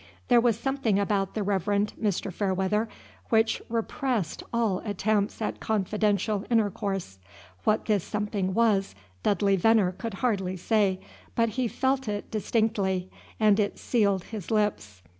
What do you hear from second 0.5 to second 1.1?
something